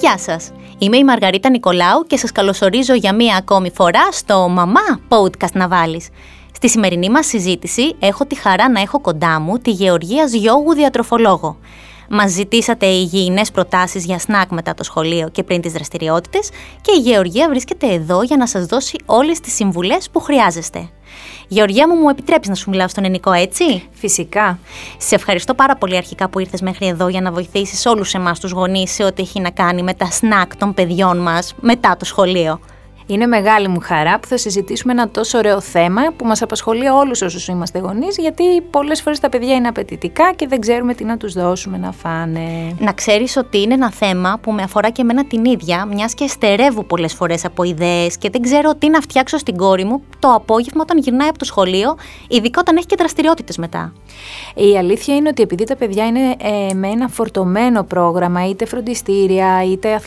Γεια 0.00 0.18
σας! 0.18 0.50
Είμαι 0.78 0.96
η 0.96 1.04
Μαργαρίτα 1.04 1.50
Νικολάου 1.50 2.04
και 2.06 2.16
σας 2.16 2.32
καλωσορίζω 2.32 2.94
για 2.94 3.14
μία 3.14 3.36
ακόμη 3.36 3.70
φορά 3.70 4.12
στο 4.12 4.48
«Μαμά 4.48 5.00
Podcast 5.08 5.52
να 5.52 5.68
βάλεις». 5.68 6.08
Στη 6.54 6.68
σημερινή 6.68 7.10
μας 7.10 7.26
συζήτηση 7.26 7.94
έχω 7.98 8.26
τη 8.26 8.34
χαρά 8.34 8.70
να 8.70 8.80
έχω 8.80 9.00
κοντά 9.00 9.40
μου 9.40 9.58
τη 9.58 9.70
Γεωργία 9.70 10.24
Γιώγου 10.24 10.74
διατροφολόγο. 10.74 11.58
Μα 12.12 12.26
ζητήσατε 12.26 12.86
υγιεινές 12.86 13.50
προτάσεις 13.50 14.04
για 14.04 14.18
σνακ 14.18 14.50
μετά 14.50 14.74
το 14.74 14.84
σχολείο 14.84 15.28
και 15.28 15.42
πριν 15.42 15.60
τις 15.60 15.72
δραστηριότητες 15.72 16.50
και 16.80 16.92
η 16.96 17.00
Γεωργία 17.00 17.48
βρίσκεται 17.48 17.86
εδώ 17.86 18.22
για 18.22 18.36
να 18.36 18.46
σας 18.46 18.66
δώσει 18.66 18.98
όλες 19.06 19.40
τις 19.40 19.54
συμβουλές 19.54 20.10
που 20.10 20.20
χρειάζεστε. 20.20 20.88
Γεωργία 21.48 21.88
μου, 21.88 21.94
μου 21.94 22.08
επιτρέπει 22.08 22.48
να 22.48 22.54
σου 22.54 22.70
μιλάω 22.70 22.88
στον 22.88 23.04
ελληνικό, 23.04 23.32
έτσι; 23.32 23.88
Φυσικά. 23.92 24.58
Σε 24.98 25.14
ευχαριστώ 25.14 25.54
πάρα 25.54 25.76
πολύ 25.76 25.96
αρχικά 25.96 26.28
που 26.28 26.38
ήρθες 26.38 26.60
μέχρι 26.60 26.86
εδώ 26.86 27.08
για 27.08 27.20
να 27.20 27.32
βοηθήσεις 27.32 27.86
όλους 27.86 28.14
εμάς 28.14 28.40
τους 28.40 28.50
γονείς 28.50 28.90
σε 28.90 29.04
ό,τι 29.04 29.22
έχει 29.22 29.40
να 29.40 29.50
κάνει 29.50 29.82
με 29.82 29.94
τα 29.94 30.10
σνακ 30.10 30.56
των 30.56 30.74
παιδιών 30.74 31.18
μας 31.18 31.54
μετά 31.60 31.96
το 31.96 32.04
σχολείο. 32.04 32.60
Είναι 33.10 33.26
μεγάλη 33.26 33.68
μου 33.68 33.80
χαρά 33.80 34.18
που 34.18 34.26
θα 34.26 34.36
συζητήσουμε 34.36 34.92
ένα 34.92 35.08
τόσο 35.08 35.38
ωραίο 35.38 35.60
θέμα 35.60 36.02
που 36.16 36.24
μας 36.24 36.42
απασχολεί 36.42 36.88
όλους 36.88 37.22
όσους 37.22 37.48
είμαστε 37.48 37.78
γονείς, 37.78 38.16
γιατί 38.18 38.60
πολλές 38.60 39.02
φορές 39.02 39.20
τα 39.20 39.28
παιδιά 39.28 39.54
είναι 39.54 39.68
απαιτητικά 39.68 40.32
και 40.36 40.46
δεν 40.46 40.60
ξέρουμε 40.60 40.94
τι 40.94 41.04
να 41.04 41.16
τους 41.16 41.32
δώσουμε 41.32 41.78
να 41.78 41.92
φάνε. 41.92 42.76
Να 42.78 42.92
ξέρεις 42.92 43.36
ότι 43.36 43.60
είναι 43.60 43.74
ένα 43.74 43.90
θέμα 43.90 44.38
που 44.42 44.52
με 44.52 44.62
αφορά 44.62 44.90
και 44.90 45.02
εμένα 45.02 45.24
την 45.24 45.44
ίδια, 45.44 45.84
μιας 45.84 46.14
και 46.14 46.26
στερεύω 46.26 46.82
πολλές 46.82 47.14
φορές 47.14 47.44
από 47.44 47.62
ιδέες 47.62 48.18
και 48.18 48.30
δεν 48.30 48.40
ξέρω 48.42 48.74
τι 48.74 48.88
να 48.88 49.00
φτιάξω 49.00 49.38
στην 49.38 49.56
κόρη 49.56 49.84
μου 49.84 50.02
το 50.18 50.28
απόγευμα 50.28 50.80
όταν 50.82 50.98
γυρνάει 50.98 51.28
από 51.28 51.38
το 51.38 51.44
σχολείο, 51.44 51.96
ειδικά 52.28 52.60
όταν 52.60 52.76
έχει 52.76 52.86
και 52.86 52.96
δραστηριότητες 52.98 53.56
μετά. 53.56 53.92
Η 54.54 54.78
αλήθεια 54.78 55.16
είναι 55.16 55.28
ότι 55.28 55.42
επειδή 55.42 55.64
τα 55.64 55.76
παιδιά 55.76 56.06
είναι 56.06 56.34
ε, 56.70 56.74
με 56.74 56.88
ένα 56.88 57.08
φορτωμένο 57.08 57.82
πρόγραμμα, 57.82 58.48
είτε 58.48 58.64
φροντιστήρια 58.64 59.64
είτε 59.64 60.00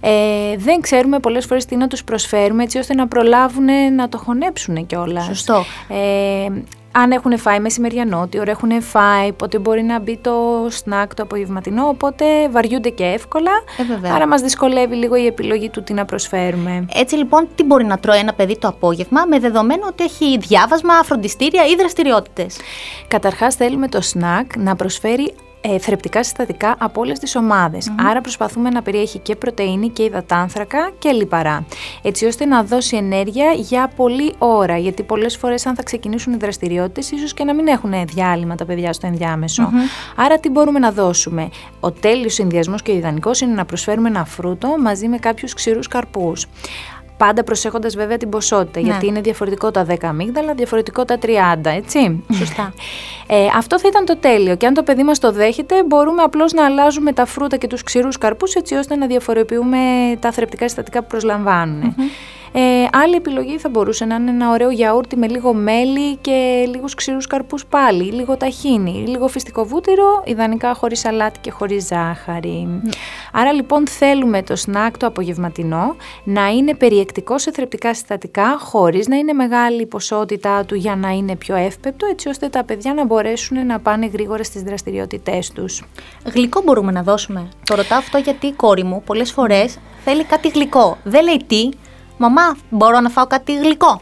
ε, 0.00 0.56
δεν 0.56 0.80
ξέρουμε 0.80 1.18
πολλές 1.18 1.46
φορές 1.46 1.64
τι 1.64 1.76
να 1.76 1.86
τους 1.92 2.04
προσφέρουμε 2.04 2.62
έτσι 2.62 2.78
ώστε 2.78 2.94
να 2.94 3.08
προλάβουν 3.08 3.94
να 3.94 4.08
το 4.08 4.18
χωνέψουν 4.18 4.86
κιόλας. 4.86 5.24
Σωστό. 5.24 5.64
Ε, 5.88 6.46
αν 6.92 7.10
έχουν 7.10 7.38
φάει 7.38 7.60
μεσημεριανό, 7.60 8.26
τι 8.30 8.38
ώρα 8.38 8.50
έχουν 8.50 8.82
φάει, 8.82 9.32
πότε 9.32 9.58
μπορεί 9.58 9.82
να 9.82 10.00
μπει 10.00 10.16
το 10.16 10.66
σνακ 10.68 11.14
το 11.14 11.22
απογευματινό, 11.22 11.88
οπότε 11.88 12.24
βαριούνται 12.48 12.88
και 12.88 13.04
εύκολα. 13.04 13.50
Ε, 14.02 14.10
άρα 14.10 14.26
μας 14.26 14.40
δυσκολεύει 14.40 14.94
λίγο 14.94 15.16
η 15.16 15.26
επιλογή 15.26 15.68
του 15.68 15.82
τι 15.82 15.92
να 15.92 16.04
προσφέρουμε. 16.04 16.86
Έτσι 16.94 17.16
λοιπόν, 17.16 17.48
τι 17.54 17.64
μπορεί 17.64 17.84
να 17.84 17.98
τρώει 17.98 18.18
ένα 18.18 18.32
παιδί 18.32 18.58
το 18.58 18.68
απόγευμα, 18.68 19.24
με 19.28 19.38
δεδομένο 19.38 19.86
ότι 19.86 20.04
έχει 20.04 20.38
διάβασμα, 20.38 21.02
φροντιστήρια 21.02 21.66
ή 21.66 21.74
δραστηριότητες; 21.74 22.56
Καταρχάς, 23.08 23.54
θέλουμε 23.54 23.88
το 23.88 24.00
σνακ 24.00 24.56
να 24.56 24.76
προσφέρει 24.76 25.34
ε, 25.64 25.78
θρεπτικά 25.78 26.22
συστατικά 26.22 26.76
από 26.78 27.00
όλες 27.00 27.18
τις 27.18 27.36
ομαδε 27.36 27.78
Άρα 28.08 28.20
προσπαθούμε 28.20 28.70
να 28.70 28.82
περιέχει 28.82 29.18
και 29.18 29.36
πρωτενη 29.36 29.88
και 29.88 30.02
υδατάνθρακα 30.02 30.90
και 30.98 31.10
λιπαρά. 31.10 31.64
Έτσι 32.02 32.26
ώστε 32.26 32.44
να 32.44 32.62
δώσει 32.64 32.96
ενέργεια 32.96 33.52
για 33.52 33.92
πολλή 33.96 34.34
ώρα. 34.38 34.76
Γιατί 34.76 35.02
πολλές 35.02 35.36
φορές, 35.36 35.66
αν 35.66 35.74
θα 35.74 35.82
ξεκινήσουν 35.82 36.32
οι 36.32 36.36
δραστηριότητες, 36.36 37.10
ίσως 37.10 37.34
και 37.34 37.44
να 37.44 37.54
μην 37.54 37.66
έχουν 37.66 37.92
διάλειμμα 38.06 38.54
τα 38.54 38.64
παιδιά 38.64 38.92
στο 38.92 39.06
ενδιαμεσο 39.06 39.70
Άρα, 40.16 40.38
τι 40.38 40.48
μπορούμε 40.48 40.78
να 40.78 40.92
δώσουμε; 40.92 41.48
Ο 41.80 41.90
τέλειος 41.90 42.34
συνδυασμός 42.34 42.82
και 42.82 42.90
ο 42.90 42.94
ιδανικός 42.94 43.40
είναι 43.40 43.54
να 43.54 43.64
προσφέρουμε 43.64 44.08
ένα 44.08 44.24
φρούτο 44.24 44.76
μαζί 44.78 45.08
με 45.08 45.16
κάποιους 45.16 45.54
ξηρούς 45.54 45.88
καρπούς. 45.88 46.46
Πάντα 47.26 47.44
προσέχοντας 47.44 47.96
βέβαια 47.96 48.16
την 48.16 48.28
ποσότητα, 48.28 48.80
ναι. 48.80 48.86
γιατί 48.86 49.06
είναι 49.06 49.20
διαφορετικό 49.20 49.70
τα 49.70 49.86
10 49.88 49.94
αμύγδαλα, 50.02 50.54
διαφορετικό 50.54 51.04
τα 51.04 51.18
30, 51.22 51.26
έτσι. 51.64 52.24
Σωστά. 52.32 52.74
Ε, 53.26 53.46
αυτό 53.56 53.78
θα 53.78 53.88
ήταν 53.88 54.04
το 54.04 54.16
τέλειο. 54.16 54.56
Και 54.56 54.66
αν 54.66 54.74
το 54.74 54.82
παιδί 54.82 55.02
μας 55.02 55.18
το 55.18 55.32
δέχεται, 55.32 55.84
μπορούμε 55.84 56.22
απλώς 56.22 56.52
να 56.52 56.64
αλλάζουμε 56.64 57.12
τα 57.12 57.26
φρούτα 57.26 57.56
και 57.56 57.66
τους 57.66 57.82
ξηρούς 57.82 58.18
καρπούς, 58.18 58.54
έτσι 58.54 58.74
ώστε 58.74 58.96
να 58.96 59.06
διαφοροποιούμε 59.06 59.78
τα 60.20 60.32
θρεπτικά 60.32 60.68
συστατικά 60.68 61.00
που 61.00 61.06
προσλαμβάνουν. 61.06 61.94
Ε, 62.54 62.86
άλλη 62.92 63.14
επιλογή 63.14 63.58
θα 63.58 63.68
μπορούσε 63.68 64.04
να 64.04 64.14
είναι 64.14 64.30
ένα 64.30 64.50
ωραίο 64.50 64.70
γιαούρτι 64.70 65.16
με 65.16 65.28
λίγο 65.28 65.54
μέλι 65.54 66.16
και 66.16 66.64
λίγους 66.68 66.94
ξηρούς 66.94 67.26
καρπούς 67.26 67.66
πάλι, 67.66 68.02
λίγο 68.02 68.36
ταχίνι, 68.36 69.04
λίγο 69.06 69.28
φυστικό 69.28 69.64
βούτυρο, 69.64 70.22
ιδανικά 70.24 70.74
χωρίς 70.74 70.98
σαλάτι 70.98 71.38
και 71.38 71.50
χωρίς 71.50 71.86
ζάχαρη. 71.86 72.80
Άρα 73.32 73.52
λοιπόν 73.52 73.86
θέλουμε 73.86 74.42
το 74.42 74.56
σνακ 74.56 74.98
το 74.98 75.06
απογευματινό 75.06 75.96
να 76.24 76.48
είναι 76.48 76.74
περιεκτικό 76.74 77.38
σε 77.38 77.50
θρεπτικά 77.50 77.94
συστατικά, 77.94 78.58
χωρίς 78.58 79.08
να 79.08 79.16
είναι 79.16 79.32
μεγάλη 79.32 79.82
η 79.82 79.86
ποσότητά 79.86 80.64
του 80.64 80.74
για 80.74 80.96
να 80.96 81.08
είναι 81.08 81.36
πιο 81.36 81.56
εύπεπτο, 81.56 82.06
έτσι 82.06 82.28
ώστε 82.28 82.48
τα 82.48 82.64
παιδιά 82.64 82.94
να 82.94 83.04
μπορέσουν 83.04 83.66
να 83.66 83.80
πάνε 83.80 84.06
γρήγορα 84.06 84.44
στις 84.44 84.62
δραστηριότητές 84.62 85.50
τους. 85.50 85.82
Γλυκό 86.34 86.62
μπορούμε 86.64 86.92
να 86.92 87.02
δώσουμε; 87.02 87.48
Το 87.64 87.74
ρωτάω 87.74 87.98
αυτό 87.98 88.18
γιατί 88.18 88.46
η 88.46 88.52
κόρη 88.52 88.84
μου 88.84 89.02
πολλές 89.06 89.32
φορές 89.32 89.78
θέλει 90.04 90.24
κάτι 90.24 90.48
γλυκό. 90.48 90.98
Δεν 91.04 91.24
λέει 91.24 91.42
τι, 91.46 91.68
Μαμά, 92.22 92.56
μπορώ 92.70 93.00
να 93.00 93.08
φάω 93.08 93.26
κάτι 93.26 93.56
γλυκό. 93.56 94.00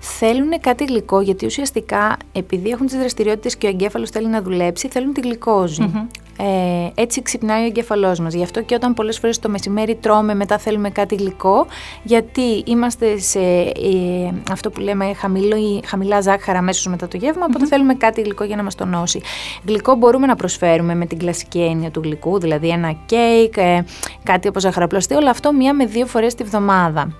Θέλουν 0.00 0.60
κάτι 0.60 0.84
γλυκό 0.84 1.20
γιατί 1.20 1.46
ουσιαστικά 1.46 2.16
επειδή 2.32 2.70
έχουν 2.70 2.86
τις 2.86 2.96
δραστηριότητες 2.96 3.56
και 3.56 3.66
ο 3.66 3.68
εγκέφαλος 3.68 4.10
θέλει 4.10 4.26
να 4.26 4.42
δουλέψει, 4.42 4.88
θέλουν 4.88 5.12
τη 5.12 5.20
γλυκόζη. 5.20 6.08
Ε, 6.38 7.02
έτσι 7.02 7.22
ξυπνάει 7.22 7.62
ο 7.62 7.66
εγκέφαλός 7.66 8.18
μας. 8.18 8.34
Γι' 8.34 8.42
αυτό 8.42 8.62
και 8.62 8.74
όταν 8.74 8.94
πολλές 8.94 9.18
φορές 9.18 9.38
το 9.38 9.48
μεσημέρι 9.48 9.94
τρώμε, 9.94 10.34
μετά 10.34 10.58
θέλουμε 10.58 10.90
κάτι 10.90 11.14
γλυκό, 11.14 11.66
γιατί 12.02 12.62
είμαστε 12.64 13.18
σε 13.18 13.40
ε, 13.40 14.32
αυτό 14.50 14.70
που 14.70 14.80
λέμε 14.80 15.14
χαμηλό, 15.14 15.80
χαμηλά 15.84 16.20
ζάχαρα 16.20 16.58
αμέσως 16.58 16.86
μετά 16.86 17.08
το 17.08 17.16
γεύμα, 17.16 17.46
οπότε 17.48 17.66
θέλουμε 17.66 17.94
κάτι 17.94 18.20
γλυκό 18.20 18.44
για 18.44 18.56
να 18.56 18.62
μας 18.62 18.74
τονώσει. 18.74 19.20
Γλυκό 19.66 19.94
μπορούμε 19.94 20.26
να 20.26 20.36
προσφέρουμε 20.36 20.94
με 20.94 21.06
την 21.06 21.18
κλασική 21.18 21.60
έννοια 21.60 21.90
του 21.90 22.00
γλυκού, 22.04 22.38
δηλαδή 22.40 22.68
ένα 22.68 22.96
κέικ, 23.06 23.56
ε, 23.56 23.84
κάτι 24.22 24.48
από 24.48 24.60
ζαχαροπλαστή, 24.60 25.14
όλο 25.14 25.30
αυτό 25.30 25.52
μία 25.52 25.74
με 25.74 25.86
δύο 25.86 26.06
φορές 26.06 26.34
τη 26.34 26.44
βδομάδα. 26.44 27.12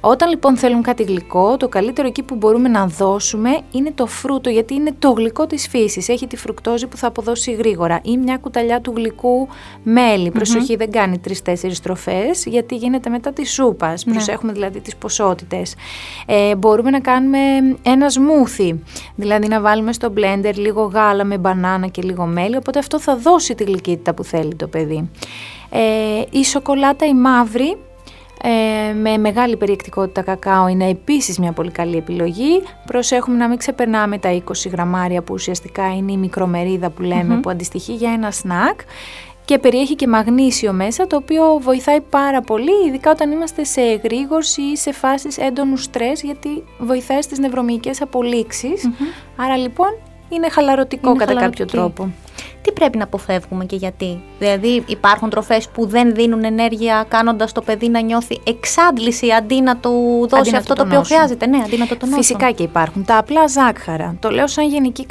Όταν 0.00 0.28
λοιπόν 0.28 0.56
θέλουν 0.56 0.82
κάτι 0.82 1.02
γλυκό, 1.02 1.56
το 1.56 1.68
καλύτερο 1.68 2.08
εκεί 2.08 2.22
που 2.22 2.34
μπορούμε 2.34 2.68
να 2.68 2.86
δώσουμε 2.86 3.50
είναι 3.70 3.92
το 3.94 4.06
φρούτο, 4.06 4.50
γιατί 4.50 4.74
είναι 4.74 4.92
το 4.98 5.10
γλυκό 5.10 5.46
της 5.46 5.68
φύσης. 5.68 6.08
Έχει 6.08 6.26
τη 6.26 6.36
φρουκτόζη 6.36 6.86
που 6.86 6.96
θα 6.96 7.06
αποδώσει 7.06 7.52
γρήγορα 7.52 8.00
ή 8.02 8.16
μια 8.16 8.36
κουταλιά 8.36 8.55
του 8.82 8.92
γλυκού 8.96 9.48
μέλι. 9.82 10.30
Προσοχή, 10.30 10.76
δεν 10.76 10.90
κάνει 10.90 11.18
τρει-τέσσερι 11.18 11.74
στροφές, 11.74 12.44
γιατί 12.46 12.76
γίνεται 12.76 13.10
μετά 13.10 13.32
της 13.32 13.52
σούπας. 13.52 14.04
Ναι. 14.04 14.12
Προσέχουμε 14.12 14.52
δηλαδή 14.52 14.80
τις 14.80 14.96
ποσότητες. 14.96 15.74
Ε, 16.26 16.54
μπορούμε 16.56 16.90
να 16.90 17.00
κάνουμε 17.00 17.38
ένα 17.82 18.08
σμούθι, 18.08 18.82
δηλαδή 19.14 19.48
να 19.48 19.60
βάλουμε 19.60 19.92
στο 19.92 20.12
blender 20.16 20.54
λίγο 20.54 20.82
γάλα 20.82 21.24
με 21.24 21.38
μπανάνα 21.38 21.86
και 21.86 22.02
λίγο 22.02 22.24
μέλι, 22.26 22.56
οπότε 22.56 22.78
αυτό 22.78 23.00
θα 23.00 23.16
δώσει 23.16 23.54
τη 23.54 23.64
γλυκύτητα 23.64 24.14
που 24.14 24.24
θέλει 24.24 24.54
το 24.54 24.66
παιδί. 24.66 25.10
Ε, 25.70 26.22
η 26.30 26.44
σοκολάτα 26.44 27.06
η 27.06 27.14
μαύρη 27.14 27.76
ε, 28.48 28.92
με 28.92 29.18
μεγάλη 29.18 29.56
περιεκτικότητα 29.56 30.22
κακάο 30.22 30.68
είναι 30.68 30.88
επίσης 30.88 31.38
μια 31.38 31.52
πολύ 31.52 31.70
καλή 31.70 31.96
επιλογή. 31.96 32.62
Προσέχουμε 32.86 33.36
να 33.36 33.48
μην 33.48 33.58
ξεπερνάμε 33.58 34.18
τα 34.18 34.42
20 34.44 34.52
γραμμάρια 34.70 35.22
που 35.22 35.34
ουσιαστικά 35.34 35.94
είναι 35.96 36.12
η 36.12 36.16
μικρομερίδα 36.16 36.90
που 36.90 37.02
λεμε 37.02 37.36
που 37.36 37.50
αντιστοιχεί 37.50 37.92
για 37.92 38.12
ένα 38.12 38.30
σνακ 38.30 38.80
και 39.44 39.58
περιέχει 39.58 39.94
και 39.94 40.06
μαγνήσιο 40.06 40.72
μέσα 40.72 41.06
το 41.06 41.16
οποίο 41.16 41.58
βοηθάει 41.62 42.00
πάρα 42.00 42.40
πολύ 42.40 42.86
ειδικά 42.86 43.10
όταν 43.10 43.30
είμαστε 43.30 43.64
σε 43.64 43.80
εγρήγορση 43.80 44.62
ή 44.62 44.76
σε 44.76 44.92
φάσεις 44.92 45.38
έντονου 45.38 45.76
στρες 45.76 46.22
γιατί 46.22 46.64
βοηθάει 46.78 47.22
στις 47.22 47.38
νευρομυϊκές 47.38 48.00
Άρα 49.36 49.56
λοιπόν 49.56 49.98
είναι 50.28 50.50
χαλαρωτικό 50.50 51.16
κατά 51.16 51.34
κάποιο 51.34 51.64
τρόπο 51.64 52.12
τι 52.62 52.72
πρέπει 52.72 52.98
να 52.98 53.04
αποφεύγουμε 53.04 53.64
και 53.64 53.76
γιατί; 53.76 54.22
Δηλαδή, 54.38 54.82
υπάρχουν 54.86 55.30
τροφές 55.30 55.68
που 55.68 55.86
δεν 55.86 56.14
δίνουν 56.14 56.44
ενέργεια, 56.44 57.04
κάνοντας 57.08 57.52
το 57.52 57.62
παιδί 57.62 57.88
να 57.88 58.00
νιώθει 58.00 58.40
εξάντληση 58.44 59.30
αντί 59.30 59.60
να 59.60 59.76
του 59.76 60.26
δώσει 60.28 60.56
αυτό 60.56 60.74
το, 60.74 60.82
το 60.82 60.86
οποίο 60.86 61.02
χρειάζεται. 61.02 61.46
Ναι, 61.46 61.58
αντί 61.64 61.76
να 61.76 61.86
το 61.86 61.96
τονώσει. 61.96 62.18
Φυσικά 62.18 62.50
και 62.50 62.62
υπάρχουν. 62.62 63.04
Τα 63.04 63.18
απλά 63.18 63.46
ζάχαρα. 63.46 64.16
Το 64.20 64.30
λέω 64.30 64.46
σαν 64.46 64.68
γενική 64.68 65.06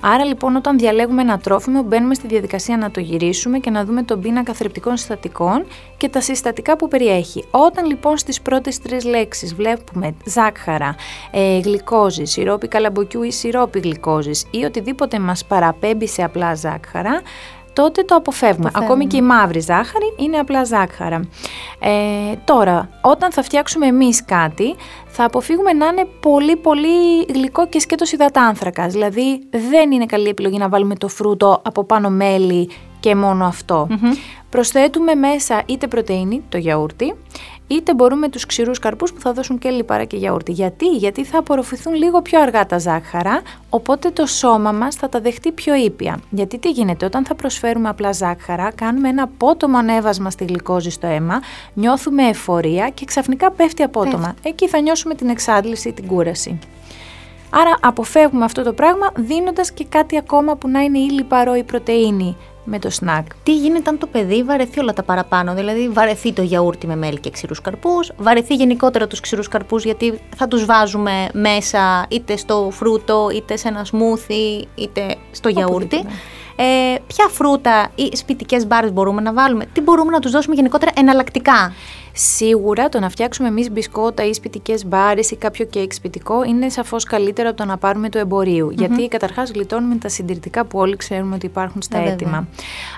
Άρα, 0.00 0.24
λοιπόν, 0.24 0.56
όταν 0.56 0.78
διαλέγουμε 0.78 1.22
ένα 1.22 1.38
τρόφιμο, 1.38 1.82
μπαίνουμε 1.82 2.14
στη 2.14 2.26
διαδικασία 2.26 2.76
να 2.76 2.90
το 2.90 3.00
γυρίσουμε 3.00 3.58
και 3.58 3.70
να 3.70 3.84
δούμε 3.84 4.02
τον 4.02 4.20
πίνακα 4.20 4.52
θρεπτικών 4.52 4.96
συστατικών 4.96 5.66
και 5.96 6.08
τα 6.08 6.20
συστατικά 6.20 6.76
που 6.76 6.88
περιέχει. 6.88 7.44
Όταν 7.50 7.86
λοιπόν 7.86 8.16
στις 8.16 8.40
πρώτες 8.40 8.78
τρεις 8.78 9.04
λέξεις 9.04 9.54
βλέπουμε 9.54 10.14
ζάχαρα, 10.24 10.94
ε, 11.30 11.58
γλυκόζης, 11.58 12.30
σιρόπι 12.30 12.68
καλαμποκιού 12.68 13.22
ή 13.22 13.32
σιρόπι 13.32 13.78
γλυκόζης 13.78 14.46
ή 14.50 14.64
οτιδήποτε 14.64 15.18
μας 15.18 15.44
παραπέμπει 15.44 16.06
σε 16.16 16.22
απλά 16.22 16.54
ζάχαρα, 16.54 17.20
τότε 17.72 18.02
το 18.02 18.14
αποφεύγουμε. 18.14 18.70
Ακόμη 18.74 19.06
και 19.06 19.16
η 19.16 19.22
μαύρη 19.22 19.60
ζάχαρη 19.60 20.14
είναι 20.16 20.36
απλά 20.36 20.64
ζάχαρα. 20.64 21.20
Ε, 21.78 22.36
τώρα, 22.44 22.88
όταν 23.00 23.32
θα 23.32 23.42
φτιάξουμε 23.42 23.86
εμείς 23.86 24.24
κάτι, 24.24 24.74
θα 25.06 25.24
αποφύγουμε 25.24 25.72
να 25.72 25.86
είναι 25.86 26.06
πολύ 26.20 26.56
πολύ 26.56 27.24
γλυκό 27.34 27.66
και 27.68 27.80
σκέτος 27.80 28.12
υδατάνθρακας. 28.12 28.92
Δηλαδή, 28.92 29.48
δεν 29.70 29.90
είναι 29.92 30.06
καλή 30.06 30.28
επιλογή 30.28 30.58
να 30.58 30.68
βάλουμε 30.68 30.94
το 30.94 31.08
φρούτο 31.08 31.60
από 31.64 31.84
πάνω 31.84 32.10
μέλι 32.10 32.70
και 33.00 33.14
μόνο 33.14 33.46
Προσθέτουμε 34.50 35.14
μέσα 35.14 35.62
είτε 35.66 35.86
πρωτεΐνη, 35.86 36.42
το 36.48 36.58
γιαούρτι, 36.58 37.14
είτε 37.66 37.94
μπορούμε 37.94 38.28
τους 38.28 38.46
ξηρούς 38.46 38.78
καρπούς 38.78 39.12
που 39.12 39.20
θα 39.20 39.32
δώσουν 39.32 39.58
και 39.58 39.70
λιπαρά 39.70 40.04
και 40.04 40.16
γιαούρτι. 40.16 40.52
Γιατί; 40.52 40.86
Γιατί 40.86 41.24
θα 41.24 41.38
απορροφηθούν 41.38 41.94
λίγο 41.94 42.22
πιο 42.22 42.40
αργά 42.40 42.66
τα 42.66 42.78
ζάχαρα, 42.78 43.42
οπότε 43.70 44.10
το 44.10 44.26
σώμα 44.26 44.72
μας 44.72 44.94
θα 44.94 45.08
τα 45.08 45.20
δεχτεί 45.20 45.52
πιο 45.52 45.74
ήπια. 45.74 46.20
Γιατί 46.30 46.58
τι 46.58 46.70
γίνεται, 46.70 47.04
όταν 47.04 47.24
θα 47.24 47.34
προσφέρουμε 47.34 47.88
απλά 47.88 48.12
ζάχαρα, 48.12 48.72
κάνουμε 48.74 49.08
ένα 49.08 49.22
απότομο 49.22 49.78
ανέβασμα 49.78 50.30
στη 50.30 50.44
γλυκόζη 50.44 50.90
στο 50.90 51.06
αίμα, 51.06 51.40
νιώθουμε 51.74 52.28
εφορία 52.28 52.88
και 52.88 53.04
ξαφνικά 53.04 53.50
πέφτει 53.50 53.82
απότομα. 53.82 54.34
Εκεί 54.42 54.68
θα 54.68 54.80
νιώσουμε 54.80 55.14
την 55.14 55.28
εξάντληση 55.28 55.88
ή 55.88 55.92
την 55.92 56.06
κούραση. 56.06 56.58
Άρα 57.50 57.78
αποφεύγουμε 57.80 58.44
αυτό 58.44 58.62
το 58.62 58.72
πράγμα 58.72 59.12
δίνοντας 59.16 59.72
και 59.72 59.84
κάτι 59.88 60.16
ακόμα 60.16 60.56
που 60.56 60.68
να 60.68 60.80
είναι 60.80 60.98
ή 60.98 61.10
λιπαρό 61.10 61.54
ή 61.54 61.62
πρωτεΐνη 61.62 62.36
με 62.66 62.78
το 62.78 62.90
σνακ. 62.90 63.26
Τι 63.42 63.56
γίνεται 63.56 63.90
αν 63.90 63.98
το 63.98 64.06
παιδί 64.06 64.42
βαρεθεί 64.42 64.80
όλα 64.80 64.92
τα 64.92 65.02
παραπάνω, 65.02 65.54
δηλαδή 65.54 65.88
βαρεθεί 65.88 66.32
το 66.32 66.42
γιαούρτι 66.42 66.86
με 66.86 66.96
μέλι 66.96 67.20
και 67.20 67.30
ξηρούς 67.30 67.60
καρπούς, 67.60 68.12
βαρεθεί 68.16 68.54
γενικότερα 68.54 69.06
τους 69.06 69.20
ξηρούς 69.20 69.48
καρπούς 69.48 69.84
γιατί 69.84 70.20
θα 70.36 70.48
τους 70.48 70.64
βάζουμε 70.64 71.28
μέσα 71.32 72.06
είτε 72.10 72.36
στο 72.36 72.68
φρούτο, 72.72 73.28
είτε 73.34 73.56
σε 73.56 73.68
ένα 73.68 73.84
σμούθι, 73.84 74.68
είτε 74.74 75.16
στο 75.30 75.48
γιαούρτι. 75.48 76.04
Ε, 76.56 76.94
ποια 77.06 77.28
φρούτα 77.28 77.90
ή 77.94 78.16
σπιτικές 78.16 78.66
μπάρες 78.66 78.92
μπορούμε 78.92 79.20
να 79.20 79.32
βάλουμε, 79.32 79.66
τι 79.72 79.80
μπορούμε 79.80 80.10
να 80.10 80.18
τους 80.18 80.30
δώσουμε 80.30 80.54
γενικότερα 80.54 80.92
εναλλακτικά; 80.96 81.72
Σίγουρα 82.18 82.88
το 82.88 83.00
να 83.00 83.08
φτιάξουμε 83.08 83.48
εμείς 83.48 83.70
μπισκότα 83.70 84.24
ή 84.24 84.32
σπιτικές 84.32 84.86
μπάρες 84.86 85.30
ή 85.30 85.36
κάποιο 85.36 85.64
κέικ 85.64 85.92
σπιτικό 85.92 86.44
είναι 86.44 86.68
σαφώς 86.68 87.04
καλύτερο 87.04 87.48
από 87.48 87.56
το 87.56 87.64
να 87.64 87.76
πάρουμε 87.76 88.08
το 88.08 88.18
εμποριου 88.18 88.70
Γιατί 88.70 89.08
καταρχάς 89.08 89.50
γλιτώνουμε 89.50 89.96
τα 89.96 90.08
συντηρητικά 90.08 90.64
που 90.64 90.78
όλοι 90.78 90.96
ξέρουμε 90.96 91.34
ότι 91.34 91.46
υπάρχουν 91.46 91.82
στα 91.82 91.98
ε, 91.98 92.10
έτοιμα. 92.10 92.48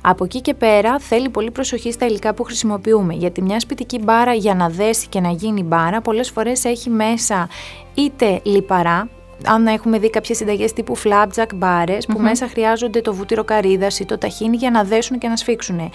Από 0.03 0.25
εκεί 0.25 0.41
και 0.41 0.55
πέρα 0.55 0.99
θέλει 0.99 1.29
πολύ 1.29 1.51
προσοχή 1.51 1.93
στα 1.93 2.07
υλικά 2.07 2.35
που 2.35 2.45
χρησιμοποιούμε. 2.45 3.15
Γιατί 3.15 3.43
μια 3.43 3.61
σπιτική 3.61 3.99
μπάρα 3.99 4.33
για 4.33 4.55
να 4.55 4.69
δέσει 4.69 5.07
και 5.09 5.21
να 5.21 5.31
γίνει 5.31 5.63
μπάρα 5.63 6.01
πολλές 6.01 6.31
φορές 6.31 6.65
έχει 6.65 6.91
μέσα 6.91 7.49
είτε 7.95 8.41
λιπαρά, 8.43 9.09
αν 9.47 9.67
έχουμε 9.67 9.99
δει 9.99 10.11
κάποιες 10.11 10.37
συνταγές 10.37 10.73
τύπου 10.73 10.97
flapjack 10.97 11.55
μπάρες, 11.55 12.07
που 12.07 12.19
μέσα 12.19 12.49
χρειάζονται 12.49 13.01
το 13.01 13.15
βούτυρο 13.15 13.45
καρύδας 13.45 14.01
ή 14.01 14.05
το 14.05 14.19
ταχίνι 14.19 14.57
για 14.57 14.71
να 14.71 14.85
δέσουν 14.85 15.19
και 15.19 15.29
να 15.29 15.37
σφίξουν 15.37 15.91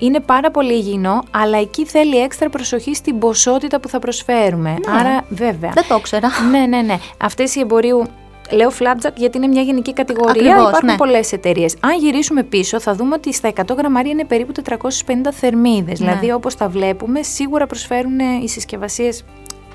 είναι 0.00 0.20
πάρα 0.20 0.50
πολύ 0.50 0.72
υγιεινό, 0.72 1.22
αλλά 1.30 1.58
εκεί 1.58 1.86
θέλει 1.86 2.16
έξτρα 2.16 2.48
προσοχή 2.48 2.94
στην 2.94 3.18
ποσότητα 3.18 3.80
που 3.80 3.88
θα 3.88 3.98
προσφέρουμε. 3.98 4.70
Ναι. 4.70 4.98
Άρα, 4.98 5.24
βέβαια. 5.28 5.70
Δεν 5.74 5.84
το 5.88 5.94
ήξερα. 5.98 6.28
Ναι, 6.50 6.58
ναι, 6.58 6.82
ναι. 6.82 6.98
Αυτές 7.18 7.54
οι 7.54 7.60
εμπορίου 7.60 8.06
Λέω 8.52 8.70
flapjack 8.78 9.12
γιατί 9.16 9.36
είναι 9.36 9.46
μια 9.46 9.62
γενική 9.62 9.92
κατηγορία. 9.92 10.30
Ακριβώς, 10.30 10.68
Υπάρχουν 10.68 10.88
ναι. 10.88 10.96
πολλές 10.96 11.32
εταιρείες. 11.32 11.76
Αν 11.80 11.98
γυρίσουμε 11.98 12.42
πίσω, 12.42 12.80
θα 12.80 12.94
δούμε 12.94 13.14
ότι 13.14 13.32
στα 13.32 13.52
100 13.54 13.76
γραμμάρια 13.76 14.10
είναι 14.10 14.24
περίπου 14.24 14.52
450 14.52 15.32
θερμίδες. 15.32 16.00
Ναι. 16.00 16.06
Δηλαδή, 16.06 16.32
όπως 16.32 16.56
τα 16.56 16.68
βλέπουμε, 16.68 17.22
σίγουρα 17.22 17.66
προσφέρουν 17.66 18.18
οι 18.42 18.48
συσκευασίες 18.48 19.24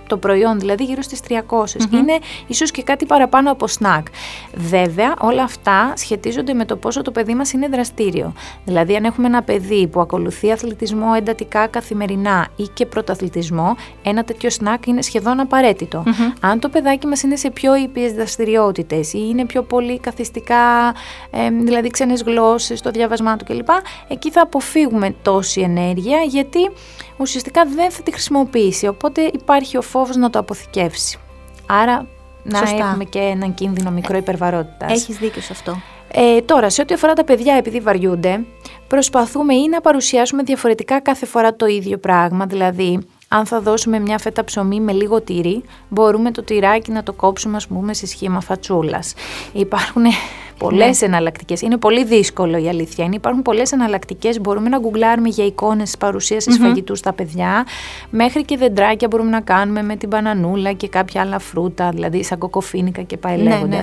το 0.08 0.18
προϊόν, 0.18 0.60
δηλαδή 0.60 0.84
γύρω 0.84 1.02
στις 1.02 1.20
300. 1.30 1.94
Είναι 1.94 2.18
ίσως 2.48 2.72
και 2.72 2.84
κάτι 2.84 3.06
παραπάνω 3.06 3.52
από 3.52 3.68
σνακ. 3.68 4.08
Βέβαια, 4.54 5.14
όλα 5.20 5.44
αυτά 5.44 5.94
σχετίζονται 5.96 6.54
με 6.54 6.66
το 6.66 6.76
πόσο 6.76 7.02
το 7.02 7.12
παιδί 7.12 7.36
μας 7.36 7.52
είναι 7.52 7.68
δραστήριο. 7.68 8.34
Δηλαδή, 8.66 8.96
αν 8.96 9.04
έχουμε 9.04 9.28
ένα 9.28 9.44
παιδί 9.44 9.88
που 9.88 10.00
ακολουθεί 10.00 10.52
αθλητισμό 10.52 11.14
εντατικά 11.18 11.68
καθημερινά 11.68 12.48
ή 12.56 12.64
και 12.74 12.86
πρωταθλητισμό, 12.86 13.76
ένα 14.04 14.24
τέτοιο 14.24 14.50
σνακ 14.50 14.86
είναι 14.86 15.02
σχεδόν 15.02 15.40
Αν 16.40 16.60
το 16.60 16.70
παιδάκι 16.70 17.08
μας 17.08 17.22
είναι 17.22 17.36
σε 17.36 17.50
πιο 17.50 17.76
ήπιες 17.76 18.14
δραστηριότητες 18.14 19.14
ή 19.14 19.28
είναι 19.30 19.46
πιο 19.46 19.64
πολύ 19.64 20.00
καθιστικά, 20.00 20.94
ε, 21.32 21.50
δηλαδή 21.50 21.90
ξένες 21.90 22.22
γλώσσες, 22.22 22.82
το 22.82 22.92
διάβασμά 22.92 23.38
του 23.38 23.46
κλπ, 23.46 23.70
εκεί 24.08 24.32
θα 24.32 24.42
αποφύγουμε 24.42 25.16
τόση 25.22 25.62
ενέργεια 25.62 26.20
γιατί 26.20 26.72
ουσιαστικά 27.18 27.66
δεν 27.66 27.92
θα 27.92 28.02
τη 28.02 28.12
χρησιμοποιήσει. 28.12 28.88
Οπότε 28.88 29.30
υπάρχει 29.34 29.78
ο 29.78 29.82
φόβος 29.82 30.16
να 30.16 30.30
το 30.30 30.40
αποθηκεύσει. 30.40 31.18
Άρα 31.66 32.08
να 32.44 32.60
έχουμε 32.60 33.04
και 33.04 33.20
έναν 33.20 33.54
κίνδυνο 33.54 33.92
μικρό 33.92 34.18
υπερβαρότητας. 34.18 34.92
Έχεις 34.92 35.18
δίκιο 35.18 35.42
σε 35.42 35.52
αυτό. 35.52 35.78
Ε, 36.12 36.42
τώρα, 36.42 36.70
σε 36.70 36.82
ό,τι 36.82 36.94
αφορά 36.94 37.14
τα 37.14 37.24
παιδιά, 37.24 37.56
επειδή 37.56 37.80
βαριούνται, 37.80 38.46
προσπαθούμε 38.88 39.54
ή 39.54 39.68
να 39.70 39.82
παρουσιάσουμε 39.82 40.44
διαφορετικά 40.44 41.02
κάθε 41.02 41.26
φορά 41.26 41.56
το 41.56 41.66
ίδιο 41.66 41.98
πράγμα. 41.98 42.46
Δηλαδή, 42.46 43.00
αν 43.28 43.46
θα 43.46 43.62
δώσουμε 43.62 44.00
μια 44.00 44.18
φέτα 44.18 44.44
ψωμί 44.44 44.80
με 44.80 44.92
λίγο 44.92 45.22
τυρί, 45.22 45.64
μπορούμε 45.90 46.32
το 46.32 46.44
τυράκι 46.44 46.92
να 46.92 47.04
το 47.04 47.14
κόψουμε, 47.14 47.56
ας 47.56 47.68
πούμε, 47.68 47.94
σε 47.94 48.08
σχήμα 48.08 48.42
φατσούλας. 48.42 49.14
Υπάρχουν 49.54 50.04
πολλές 50.58 51.02
ναι. 51.02 51.08
εναλλακτικές. 51.08 51.62
Είναι 51.62 51.78
πολύ 51.78 52.06
δύσκολο 52.06 52.58
η 52.58 52.68
αλήθεια. 52.68 53.06
Είναι, 53.06 53.16
υπάρχουν 53.16 53.42
πολλές 53.42 53.72
εναλλακτικές. 53.72 54.42
Μπορούμε 54.42 54.70
να 54.70 54.80
γκουγκλάρουμε 54.80 55.30
για 55.30 55.46
εικόνες 55.46 55.98
παρουσίαση 55.98 56.52
mm-hmm. 56.54 56.66
φαγητού 56.66 56.96
στα 56.96 57.14
παιδιά. 57.14 57.66
Μέχρι 58.10 58.44
και 58.44 58.58
δεντράκια 58.58 59.08
μπορούμε 59.08 59.30
να 59.30 59.42
κάνουμε 59.42 59.82
με 59.84 59.96
την 59.96 60.10
μπανανούλα 60.10 60.74
και 60.74 60.88
κάποια 60.88 61.22
άλλα 61.22 61.40
φρούτα, 61.40 61.90
δηλαδή 61.90 62.24
σαν 62.24 62.38
κοκοφίνικα 62.38 63.02
και 63.02 63.18
πάει 63.18 63.38
ναι, 63.38 63.62
ναι. 63.68 63.82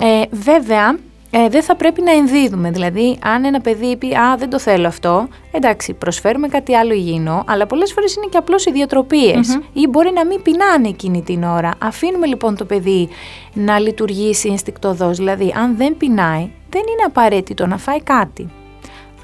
Ε, 0.00 0.22
βέβαια, 0.30 0.98
ε, 1.30 1.48
δεν 1.48 1.62
θα 1.62 1.76
πρέπει 1.76 2.02
να 2.02 2.12
ενδίδουμε. 2.12 2.70
Δηλαδή, 2.70 3.18
αν 3.22 3.44
ένα 3.44 3.60
παιδί 3.60 3.96
πει 3.96 4.14
Α, 4.16 4.36
δεν 4.36 4.50
το 4.50 4.58
θέλω 4.58 4.86
αυτό, 4.86 5.28
εντάξει, 5.52 5.92
προσφέρουμε 5.92 6.48
κάτι 6.48 6.74
άλλο 6.74 6.92
υγιεινό, 6.92 7.44
αλλά 7.46 7.66
πολλές 7.66 7.92
φορές 7.92 8.14
είναι 8.14 8.26
και 8.30 8.36
απλώς 8.36 8.66
ιδιοτροπίες 8.66 9.58
ή 9.72 9.86
μπορεί 9.86 10.12
να 10.14 10.26
μην 10.26 10.42
πεινάνε 10.42 10.88
εκείνη 10.88 11.22
την 11.22 11.42
ώρα. 11.42 11.70
Αφήνουμε 11.78 12.26
λοιπόν 12.26 12.56
το 12.56 12.64
παιδί 12.64 13.08
να 13.52 13.78
λειτουργήσει 13.78 14.48
ενστικτοδό. 14.48 15.10
Δηλαδή, 15.10 15.54
αν 15.56 15.76
δεν 15.76 15.96
πεινάει, 15.96 16.50
δεν 16.70 16.82
είναι 16.82 17.04
απαραίτητο 17.06 17.66
να 17.66 17.78
φάει 17.78 18.02
κάτι. 18.02 18.48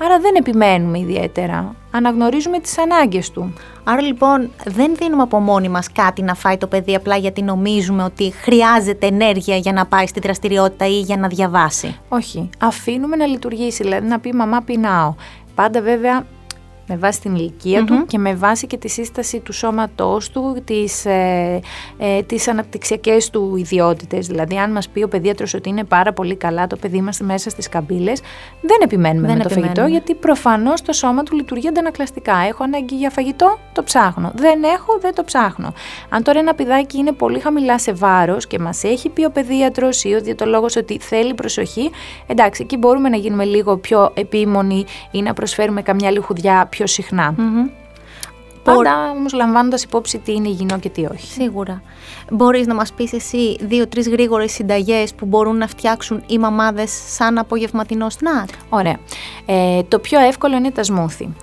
Άρα 0.00 0.18
δεν 0.18 0.34
επιμένουμε 0.34 0.98
ιδιαίτερα. 0.98 1.74
Αναγνωρίζουμε 1.90 2.58
τις 2.58 2.78
ανάγκες 2.78 3.30
του. 3.30 3.52
Άρα 3.84 4.00
λοιπόν 4.00 4.50
δεν 4.64 4.94
δίνουμε 4.96 5.22
από 5.22 5.38
μόνοι 5.38 5.68
μας 5.68 5.92
κάτι 5.92 6.22
να 6.22 6.34
φάει 6.34 6.56
το 6.56 6.66
παιδί 6.66 6.94
απλά 6.94 7.16
γιατί 7.16 7.42
νομίζουμε 7.42 8.02
ότι 8.02 8.32
χρειάζεται 8.32 9.06
ενέργεια 9.06 9.56
για 9.56 9.72
να 9.72 9.86
πάει 9.86 10.06
στη 10.06 10.20
δραστηριότητα 10.20 10.86
ή 10.86 11.00
για 11.00 11.16
να 11.16 11.28
διαβάσει. 11.28 11.98
Όχι. 12.08 12.50
Αφήνουμε 12.58 13.16
να 13.16 13.26
λειτουργήσει, 13.26 13.82
δηλαδή 13.82 14.06
να 14.06 14.18
πει 14.18 14.34
μαμά 14.34 14.60
πεινάω. 14.60 15.14
Πάντα 15.54 15.80
βέβαια 15.80 16.26
με 16.88 16.96
βάση 16.96 17.20
την 17.20 17.34
ηλικια 17.34 17.84
του 17.84 18.06
και 18.06 18.18
με 18.18 18.34
βάση 18.34 18.66
και 18.66 18.76
τη 18.76 18.88
σύσταση 18.88 19.40
του 19.40 19.52
σώματός 19.52 20.30
του, 20.30 20.62
τις, 20.64 21.04
ε, 21.04 21.60
ε, 21.98 22.22
τις 22.22 22.48
αναπτυξιακές 22.48 23.30
του 23.30 23.56
ιδιότητες. 23.56 24.26
Δηλαδή 24.26 24.58
αν 24.58 24.72
μας 24.72 24.88
πει 24.88 25.02
ο 25.02 25.08
παιδίατρος 25.08 25.54
ότι 25.54 25.68
είναι 25.68 25.84
πάρα 25.84 26.12
πολύ 26.12 26.36
καλά 26.36 26.66
το 26.66 26.76
παιδί 26.76 27.00
μας 27.00 27.20
μέσα 27.20 27.50
στις 27.50 27.68
καμπύλες, 27.68 28.20
δεν 28.60 28.76
επιμένουμε 28.82 29.26
δεν 29.26 29.36
με 29.36 29.42
το 29.42 29.48
φαγητό 29.48 29.86
γιατί 29.86 30.14
προφανώς 30.14 30.82
το 30.82 30.92
σώμα 30.92 31.22
του 31.22 31.36
λειτουργεί 31.36 31.68
αντανακλαστικά. 31.68 32.36
Έχω 32.48 32.62
ανάγκη 32.62 32.94
για 32.94 33.10
φαγητό, 33.10 33.58
το 33.72 33.82
ψάχνω. 33.82 34.32
Δεν 34.34 34.62
έχω, 34.62 34.98
δεν 35.00 35.14
το 35.14 35.24
ψάχνω. 35.24 35.72
Αν 36.08 36.22
τώρα 36.22 36.38
ένα 36.38 36.54
πηδάκι 36.54 36.98
είναι 36.98 37.12
πολύ 37.12 37.40
χαμηλά 37.40 37.78
σε 37.78 37.92
βάρος 37.92 38.46
και 38.46 38.58
μας 38.58 38.84
έχει 38.84 39.08
πει 39.08 39.24
ο 39.24 39.30
παιδίατρος 39.30 40.04
ή 40.04 40.14
ο 40.14 40.20
διαιτολόγος 40.20 40.76
ότι 40.76 40.98
θέλει 41.00 41.34
προσοχή, 41.34 41.90
εντάξει, 42.26 42.62
εκεί 42.62 42.76
μπορούμε 42.76 43.08
να 43.08 43.16
γίνουμε 43.16 43.44
λίγο 43.44 43.76
πιο 43.76 44.10
επίμονοι 44.14 44.84
ή 45.10 45.22
να 45.22 45.32
προσφέρουμε 45.32 45.82
καμιά 45.82 46.10
λιχουδιά 46.10 46.68
πιο 46.76 46.86
συχνά. 46.86 47.34
Mm-hmm. 47.38 47.70
Πάντα 48.62 49.10
όμως 49.10 49.32
λαμβάνοντας 49.32 49.82
υπόψη 49.82 50.18
τι 50.18 50.32
είναι 50.32 50.48
υγιεινό 50.48 50.78
και 50.78 50.88
τι 50.88 51.04
όχι. 51.04 51.26
Σίγουρα. 51.26 51.82
Μπορείς 52.30 52.66
να 52.66 52.74
μας 52.74 52.92
πεις 52.92 53.12
εσύ 53.12 53.56
δύο-τρεις 53.60 54.08
γρήγορες 54.08 54.52
συνταγές 54.52 55.14
που 55.14 55.26
μπορούν 55.26 55.56
να 55.56 55.66
φτιάξουν 55.66 56.22
οι 56.26 56.38
μαμάδες 56.38 56.90
σαν 57.06 57.38
απογευματινό 57.38 58.10
σνακ. 58.10 58.48
Ωραία. 58.68 58.96
Ε, 59.46 59.82
το 59.82 59.98
πιο 59.98 60.20
εύκολο 60.20 60.56
είναι 60.56 60.70
τα 60.70 60.82
σμούθι. 60.82 61.34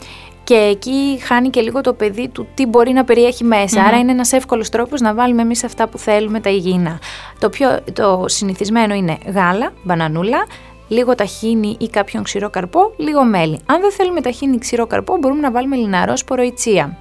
Και 0.44 0.56
εκεί 0.56 1.20
χάνει 1.22 1.50
και 1.50 1.62
λίγο 1.62 1.82
το 1.82 1.94
παιδί 1.94 2.28
του 2.28 2.48
τι 2.54 2.66
μπορεί 2.66 2.92
να 2.92 3.04
περιέχει 3.04 3.44
Άρα 3.88 3.98
είναι 4.00 4.12
ένας 4.12 4.32
εύκολος 4.32 4.70
τρόπος 4.70 5.02
να 5.02 5.14
βάλουμε 5.14 5.42
εμείς 5.42 5.64
αυτά 5.64 5.88
που 5.88 5.98
θέλουμε 5.98 6.40
τα 6.40 6.50
υγιεινά. 6.50 7.00
Το 7.40 7.50
πιο 7.50 7.80
το 7.94 8.24
συνηθισμένο 8.28 8.94
είναι 8.94 9.18
γάλα, 9.26 9.74
μπανανούλα, 9.84 10.46
λίγο 10.94 11.16
ταχίνι 11.16 11.76
ή 11.80 11.88
κάποιον 11.88 12.24
ξηρό 12.24 12.50
καρπό, 12.50 12.94
λίγο 12.98 13.24
μέλι. 13.24 13.60
Αν 13.66 13.82
δεν 13.82 13.92
θέλουμε 13.92 14.22
ταχίνι 14.22 14.56
ή 14.56 14.58
ξηρό 14.58 14.88
καρπό, 14.88 15.18
μπορούμε 15.18 15.42
να 15.42 15.52
βάλουμε 15.52 15.76
λιναρό 15.76 16.16
σποροϊτσία. 16.16 16.98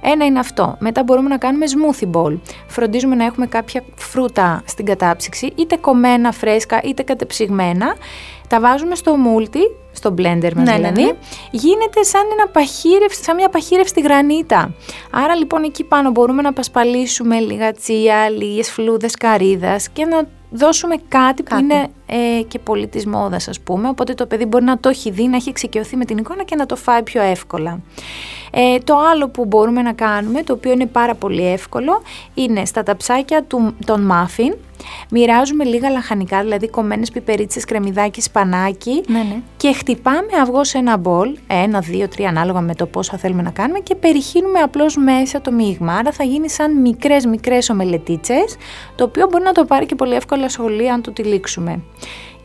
Ένα 0.00 0.24
είναι 0.24 0.38
αυτό. 0.38 0.76
Μετά 0.78 1.02
μπορούμε 1.02 1.28
να 1.28 1.38
κάνουμε 1.38 1.64
smoothie 1.68 2.10
bowl. 2.12 2.38
Φροντίζουμε 2.66 3.14
να 3.14 3.24
έχουμε 3.24 3.46
κάποια 3.46 3.84
φρούτα 3.94 4.62
στην 4.66 4.84
κατάψυξη, 4.84 5.52
είτε 5.56 5.76
κομμένα 5.76 6.32
φρέσκα 6.32 6.80
είτε 6.84 7.02
κατεψυγμένα. 7.02 7.94
Τα 8.48 8.60
βάζουμε 8.60 8.94
στο 8.94 9.16
μούλτι, 9.16 9.60
στο 9.92 10.14
blender 10.18 10.52
μας 10.54 10.54
ναι, 10.54 10.62
ναι 10.62 10.76
δηλαδή. 10.76 11.02
Ναι. 11.02 11.12
Γίνεται 11.50 12.02
σαν, 12.02 12.22
ένα 12.32 12.48
παχύρευση, 12.48 13.22
σαν 13.22 13.34
μια 13.34 13.48
παχύρευστη 13.48 14.00
γρανίτα. 14.00 14.74
Άρα 15.10 15.34
λοιπόν 15.34 15.62
εκεί 15.62 15.84
πάνω 15.84 16.10
μπορούμε 16.10 16.42
να 16.42 16.52
πασπαλίσουμε 16.52 17.38
λίγα 17.38 17.72
τσία, 17.72 18.30
λίγες 18.30 18.70
φλούδες 18.70 19.14
καρύδας 19.14 19.88
και 19.88 20.04
να 20.04 20.28
δώσουμε 20.56 20.96
κάτι, 21.08 21.42
που 21.42 21.58
είναι 21.58 21.88
ε, 22.06 22.42
και 22.42 22.58
πολύ 22.58 22.86
της 22.86 23.06
μόδας 23.06 23.48
ας 23.48 23.60
πούμε, 23.60 23.88
οπότε 23.88 24.14
το 24.14 24.26
παιδί 24.26 24.44
μπορεί 24.44 24.64
να 24.64 24.78
το 24.78 24.88
έχει 24.88 25.10
δει, 25.10 25.26
να 25.26 25.36
έχει 25.36 25.48
εξοικειωθεί 25.48 25.96
με 25.96 26.04
την 26.04 26.18
εικόνα 26.18 26.44
και 26.44 26.56
να 26.56 26.66
το 26.66 26.76
φάει 26.76 27.02
πιο 27.02 27.22
εύκολα. 27.22 27.80
Ε, 28.50 28.78
το 28.78 28.96
άλλο 29.12 29.28
που 29.28 29.44
μπορούμε 29.44 29.82
να 29.82 29.92
κάνουμε, 29.92 30.42
το 30.42 30.52
οποίο 30.52 30.72
είναι 30.72 30.86
πάρα 30.86 31.14
πολύ 31.14 31.46
εύκολο, 31.46 32.02
είναι 32.34 32.64
στα 32.64 32.82
ταψάκια 32.82 33.42
του, 33.42 33.74
των 33.84 34.12
muffin, 34.12 34.54
Μοιράζουμε 35.10 35.64
λίγα 35.64 35.90
λαχανικά, 35.90 36.40
δηλαδή 36.42 36.68
κομμένες 36.68 37.10
πιπερίτσες, 37.10 37.64
κρεμμυδάκι, 37.64 38.20
σπανάκι 38.20 39.02
Ναι, 39.06 39.18
ναι. 39.18 39.40
και 39.56 39.72
χτυπάμε 39.72 40.36
αυγός 40.42 40.68
σε 40.68 40.78
ένα 40.78 40.96
μπολ, 40.96 41.36
ένα, 41.46 41.80
δύο, 41.80 42.08
τρία 42.08 42.28
ανάλογα 42.28 42.60
με 42.60 42.74
το 42.74 42.86
πόσο 42.86 43.16
θέλουμε 43.16 43.42
να 43.42 43.50
κάνουμε 43.50 43.78
και 43.78 43.94
περιχύνουμε 43.94 44.58
απλώς 44.58 44.96
μέσα 44.96 45.40
το 45.40 45.52
μείγμα. 45.52 45.92
Άρα 45.92 46.12
θα 46.12 46.24
γίνει 46.24 46.50
σαν 46.50 46.80
μικρές 46.80 47.26
μικρές 47.26 47.70
ομελετίτσες, 47.70 48.56
το 48.94 49.04
οποίο 49.04 49.26
μπορεί 49.30 49.44
να 49.44 49.52
το 49.52 49.64
πάρει 49.64 49.86
και 49.86 49.94
πολύ 49.94 50.14
εύκολα 50.14 50.48
σχολεία 50.48 50.94
αν 50.94 51.02
το 51.02 51.12
τυλίξουμε. 51.12 51.82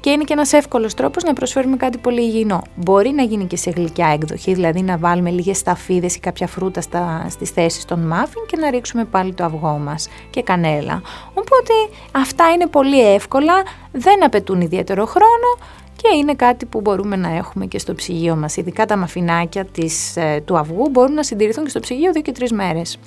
Και 0.02 0.10
είναι 0.10 0.24
και 0.24 0.34
ένας 0.34 0.54
εύκολος 0.54 0.94
τρόπος 0.94 1.24
να 1.24 1.34
προσφέρουμε 1.34 1.78
κάτι 1.78 1.98
πολύ 1.98 2.22
υγιεινό. 2.22 2.62
Μπορεί 2.76 3.10
να 3.10 3.24
γίνει 3.24 3.46
και 3.46 3.58
σε 3.58 3.70
γλυκιά 3.70 4.08
εκδοχή, 4.08 4.54
δηλαδή 4.54 4.82
να 4.82 4.98
βάλουμε 4.98 5.30
λίγες 5.30 5.58
σταφίδες 5.58 6.16
ή 6.16 6.20
κάποια 6.20 6.48
φρούτα 6.48 6.82
στις 7.30 7.50
θέσεις 7.50 7.86
των 7.86 8.00
μάφιν 8.00 8.42
και 8.48 8.58
να 8.58 8.70
ρίξουμε 8.70 9.06
πάλι 9.06 9.34
το 9.34 9.44
αυγό 9.44 9.78
μας 9.78 10.08
και 10.30 10.42
κανέλα. 10.42 11.02
Οπότε 11.34 11.74
αυτά 12.12 12.50
είναι 12.50 12.68
πολύ 12.68 13.14
εύκολα, 13.14 13.54
δεν 13.92 14.24
απαιτούν 14.24 14.62
ιδιαίτερο 14.62 15.06
χρόνο 15.06 15.58
και 15.96 16.18
είναι 16.18 16.34
κάτι 16.34 16.66
που 16.66 16.82
μπορούμε 16.82 17.16
να 17.16 17.36
έχουμε 17.36 17.66
και 17.66 17.80
στο 17.80 17.94
ψυγείο 17.94 18.36
μας. 18.36 18.58
Ειδικά 18.58 18.86
τα 18.86 18.98
μαφινάκια 18.98 19.66
της, 19.66 20.16
ε, 20.18 20.42
του 20.46 20.58
αυγού 20.58 20.90
μπορούν 20.90 21.14
να 21.14 21.24
συντηρηθούν 21.24 21.64
και 21.64 21.70
στο 21.70 21.80
ψυγείο 21.80 22.12
δύο 22.12 22.22
και 22.22 22.32
τρεις 22.32 22.52
μέρες. 22.52 22.98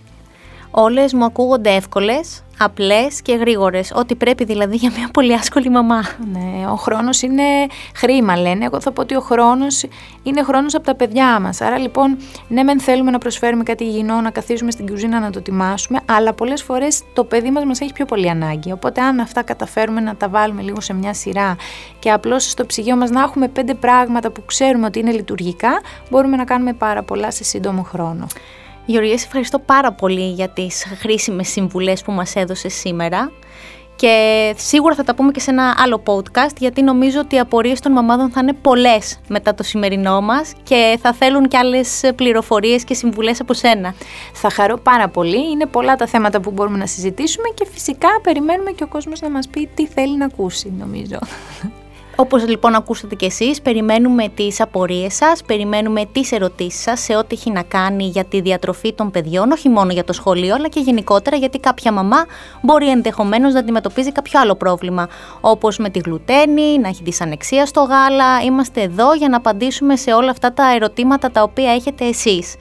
Όλες 0.77 1.13
μου 1.13 1.25
ακούγονται 1.25 1.71
εύκολες, 1.71 2.43
απλές 2.59 3.23
και 3.23 3.35
γρήγορες. 3.35 3.93
Ό,τι 3.95 4.15
πρέπει 4.15 4.45
δηλαδή 4.45 4.77
για 4.77 4.93
μια 4.97 5.09
πολύ 5.13 5.35
άσκολη 5.35 5.71
μαμά. 5.71 6.03
Ναι, 6.33 6.67
ο 6.67 6.75
χρόνος 6.75 7.23
είναι 7.23 7.43
χρήμα 7.95 8.37
λένε. 8.37 8.65
Εγώ 8.65 8.81
θα 8.81 8.93
πω 8.93 9.01
ότι 9.01 9.17
ο 9.17 9.21
χρόνος 9.21 9.85
είναι 10.23 10.43
χρόνος 10.43 10.75
από 10.75 10.85
τα 10.85 10.95
παιδιά 10.95 11.41
μας. 11.41 11.61
Άρα 11.61 11.79
λοιπόν, 11.79 12.17
ναι 12.49 12.63
μεν 12.63 12.81
θέλουμε 12.81 13.11
να 13.11 13.19
προσφέρουμε 13.19 13.63
κάτι 13.63 13.85
υγιεινό, 13.85 14.21
να 14.21 14.31
καθίσουμε 14.31 14.71
στην 14.71 14.87
κουζίνα 14.87 15.21
να 15.21 15.31
το 15.31 15.39
ετοιμάσουμε, 15.39 16.01
αλλά 16.07 16.33
πολλές 16.33 16.63
φορές 16.63 17.03
το 17.13 17.25
παιδί 17.25 17.51
μας 17.51 17.65
μας 17.65 17.81
έχει 17.81 17.93
πιο 17.93 18.05
πολύ 18.05 18.31
ανάγκη. 18.31 18.73
Οπότε 18.73 19.01
αν 19.01 19.21
αυτά 19.21 19.43
καταφέρουμε 19.43 20.01
να 20.01 20.17
τα 20.17 20.29
βάλουμε 20.29 20.63
λίγο 20.63 20.81
σε 20.81 20.95
μια 20.95 21.15
σειρά 21.15 21.57
και 21.99 22.11
απλώς 22.11 22.51
στο 22.51 22.67
ψυγείο 22.67 22.97
μας 22.97 23.11
να 23.11 23.21
έχουμε 23.21 23.49
πέντε 23.49 23.75
πράγματα 23.75 24.31
που 24.31 24.45
ξέρουμε 24.45 24.87
ότι 24.87 24.99
είναι 24.99 25.13
λειτουργικά, 25.13 25.81
μπορούμε 26.11 26.37
να 26.37 26.45
κάνουμε 26.45 26.73
πάρα 26.73 27.03
πολλά 27.03 27.31
σε 27.31 27.45
σύντομο 27.45 27.83
χρόνο. 27.83 28.27
Γεωργία, 28.87 29.19
σε 29.19 29.25
ευχαριστώ 29.25 29.59
πάρα 29.59 29.93
πολύ 29.93 30.31
για 30.31 30.49
τις 30.49 30.85
χρήσιμες 30.99 31.49
συμβουλές 31.49 32.03
που 32.03 32.13
μας 32.13 32.37
έδωσες 32.37 32.75
σήμερα 32.75 33.33
και 33.97 34.55
σίγουρα 34.57 34.95
θα 34.95 35.05
τα 35.05 35.15
πούμε 35.15 35.31
και 35.31 35.41
σε 35.41 35.51
ένα 35.51 35.75
άλλο 35.79 36.03
podcast 36.05 36.57
γιατί 36.59 36.83
νομίζω 36.83 37.21
ότι 37.21 37.35
οι 37.35 37.39
απορίες 37.39 37.81
των 37.81 37.93
μαμάδων 37.93 38.31
θα 38.31 38.41
είναι 38.41 38.53
πολλές 38.53 39.21
μετά 39.29 39.55
το 39.55 39.63
σημερινό 39.63 40.21
μας 40.21 40.53
και 40.63 40.99
θα 41.03 41.13
θέλουν 41.13 41.49
και 41.49 41.57
άλλες 41.57 42.01
πληροφορίες 42.17 42.85
και 42.85 42.95
συμβουλές 42.95 43.41
από 43.41 43.55
σένα. 43.55 43.95
Θα 44.33 44.51
χαρώ 44.51 44.77
πάρα 44.79 45.09
πολύ, 45.09 45.51
είναι 45.51 45.67
πολλά 45.67 45.97
τα 45.97 46.07
θέματα 46.07 46.41
που 46.41 46.51
μπορούμε 46.51 46.79
να 46.79 46.87
συζητήσουμε 46.87 47.49
και 47.55 47.67
φυσικά 47.73 48.09
περιμένουμε 48.23 48.71
και 48.71 48.83
ο 48.83 48.87
κόσμος 48.87 49.21
να 49.21 49.31
μας 49.31 49.49
πει 49.49 49.69
τι 49.75 49.87
θέλει 49.87 50.17
να 50.17 50.25
ακούσει 50.25 50.73
νομίζω. 50.79 51.19
Όπως 52.17 52.49
λοιπόν 52.49 52.75
ακούσατε 52.75 53.15
και 53.15 53.27
εσείς, 53.27 53.63
περιμένουμε 53.63 54.29
τις 54.29 54.61
απορίες 54.61 55.15
σας, 55.15 55.43
περιμένουμε 55.47 56.05
τις 56.13 56.33
ερωτήσεις 56.33 56.83
σας 56.83 57.01
σε 57.01 57.17
ό,τι 57.17 57.35
έχει 57.35 57.51
να 57.51 57.63
κάνει 57.63 58.05
για 58.05 58.25
τη 58.25 58.41
διατροφή 58.41 58.93
των 58.93 59.11
παιδιών, 59.11 59.51
όχι 59.51 59.69
μόνο 59.69 59.93
για 59.93 60.05
το 60.05 60.13
σχολείο, 60.13 60.55
αλλά 60.55 60.69
και 60.69 60.81
γενικότερα 60.81 61.37
γιατί 61.37 61.59
κάποια 61.59 61.93
μαμά 61.93 62.27
μπορεί 62.63 62.89
ενδεχομένως 62.91 63.53
να 63.53 63.59
αντιμετωπίζει 63.59 64.13
κάποιο 64.13 64.41
άλλο 64.41 64.55
πρόβλημα, 64.55 65.09
όπως 65.41 65.79
με 65.79 65.89
τη 65.91 65.99
γλουτένη, 65.99 66.79
να 66.79 66.89
έχει 66.89 67.03
δυσανεξία 67.03 67.67
στο 67.67 67.83
γάλα. 67.83 68.41
Είμαστε 68.45 68.81
εδώ 68.81 69.15
για 69.15 69.29
να 69.29 69.37
απαντήσουμε 69.37 69.97
σε 69.97 70.13
όλα 70.13 70.31
αυτά 70.31 70.53
τα 70.53 70.75
ερωτήματα 70.75 71.31
τα 71.31 71.43
οποία 71.43 71.73
έχετε 71.73 72.05
εσείς. 72.05 72.55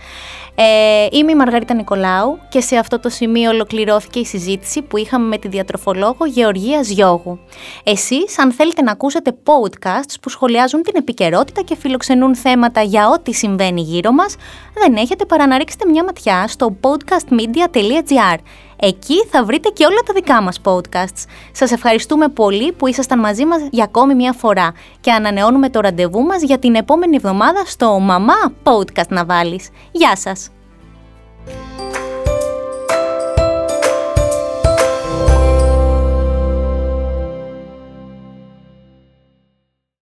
Ε, 0.55 1.07
είμαι 1.11 1.31
η 1.31 1.35
Μαργαρίτα 1.35 1.73
Νικολάου 1.73 2.39
και 2.49 2.61
σε 2.61 2.75
αυτό 2.75 2.99
το 2.99 3.09
σημείο 3.09 3.49
ολοκληρώθηκε 3.49 4.19
η 4.19 4.25
συζήτηση 4.25 4.81
που 4.81 4.97
είχαμε 4.97 5.27
με 5.27 5.37
τη 5.37 5.47
διατροφολόγο 5.47 6.25
Γεωργίας 6.25 6.89
Γιώγου. 6.89 7.39
Εσείς 7.83 8.39
αν 8.39 8.51
θέλετε 8.51 8.81
να 8.81 8.91
ακούσετε 8.91 9.31
podcasts 9.45 10.15
που 10.21 10.29
σχολιάζουν 10.29 10.81
την 10.81 10.93
επικαιρότητα 10.95 11.61
και 11.61 11.75
φιλοξενούν 11.75 12.35
θέματα 12.35 12.81
για 12.81 13.09
ό,τι 13.09 13.33
συμβαίνει 13.33 13.81
γύρω 13.81 14.11
μας, 14.11 14.35
δεν 14.73 14.95
έχετε 14.95 15.25
παρά 15.25 15.47
να 15.47 15.57
ρίξετε 15.57 15.89
μια 15.89 16.03
ματιά 16.03 16.47
στο 16.47 16.75
podcastmedia.gr. 16.81 18.37
Εκεί 18.75 19.25
θα 19.29 19.43
βρείτε 19.43 19.69
και 19.69 19.85
όλα 19.85 19.99
τα 20.05 20.13
δικά 20.13 20.41
μας 20.41 20.61
podcasts. 20.63 21.25
Σας 21.51 21.71
ευχαριστούμε 21.71 22.27
πολύ 22.27 22.71
που 22.71 22.87
ήσασταν 22.87 23.19
μαζί 23.19 23.45
μας 23.45 23.61
για 23.71 23.83
ακόμη 23.83 24.15
μια 24.15 24.33
φορά 24.33 24.73
και 25.01 25.11
ανανεώνουμε 25.11 25.69
το 25.69 25.79
ραντεβού 25.79 26.21
μας 26.21 26.41
για 26.41 26.59
την 26.59 26.75
επόμενη 26.75 27.15
εβδομάδα 27.15 27.63
στο 27.65 27.99
«Μαμά 27.99 28.53
Podcast» 28.63 29.07
να 29.09 29.25
βάλεις. 29.25 29.69
Γεια 29.91 30.15
σας! 30.15 30.49